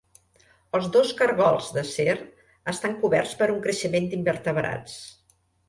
Els 0.77 0.87
dos 0.95 1.11
cargols 1.19 1.67
d'acer 1.75 2.17
estan 2.75 2.97
coberts 3.05 3.37
per 3.45 3.51
un 3.59 3.63
creixement 3.69 4.11
d'invertebrats. 4.15 4.99